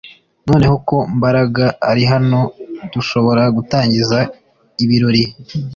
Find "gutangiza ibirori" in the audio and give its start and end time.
3.55-5.23